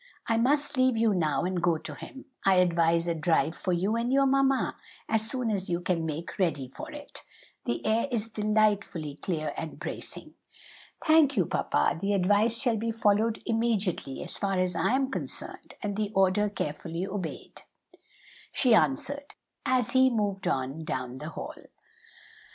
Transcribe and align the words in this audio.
I 0.25 0.37
must 0.37 0.77
leave 0.77 0.97
you 0.97 1.13
now 1.13 1.43
and 1.43 1.61
go 1.61 1.77
to 1.77 1.93
him. 1.93 2.25
I 2.43 2.55
advise 2.55 3.07
a 3.07 3.13
drive 3.13 3.53
for 3.55 3.71
you 3.71 3.95
and 3.95 4.11
your 4.11 4.25
mamma 4.25 4.75
as 5.07 5.29
soon 5.29 5.51
as 5.51 5.69
you 5.69 5.79
can 5.79 6.07
make 6.07 6.39
ready 6.39 6.69
for 6.69 6.91
it; 6.91 7.21
the 7.65 7.85
air 7.85 8.07
is 8.09 8.27
delightfully 8.29 9.17
clear 9.21 9.53
and 9.55 9.77
bracing." 9.77 10.33
"Thank 11.05 11.37
you, 11.37 11.45
papa; 11.45 11.99
the 12.01 12.13
advice 12.13 12.57
shall 12.59 12.77
be 12.77 12.89
followed 12.91 13.43
immediately 13.45 14.25
so 14.25 14.39
far 14.39 14.57
as 14.57 14.75
I 14.75 14.95
am 14.95 15.11
concerned, 15.11 15.75
and 15.83 15.95
the 15.95 16.09
order 16.15 16.49
carefully 16.49 17.05
obeyed," 17.05 17.61
she 18.51 18.73
answered, 18.73 19.35
as 19.67 19.91
he 19.91 20.09
moved 20.09 20.47
on 20.47 20.83
down 20.83 21.17
the 21.19 21.29
hall. 21.29 21.53